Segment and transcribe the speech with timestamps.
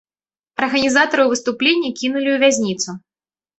[0.61, 2.99] Арганізатараў выступлення кінулі ў вязніцу.